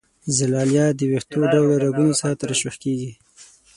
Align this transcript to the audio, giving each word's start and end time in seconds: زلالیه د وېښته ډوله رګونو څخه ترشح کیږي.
زلالیه 0.35 0.85
د 0.97 0.99
وېښته 1.09 1.37
ډوله 1.51 1.75
رګونو 1.85 2.13
څخه 2.19 2.37
ترشح 2.41 2.75
کیږي. 2.83 3.11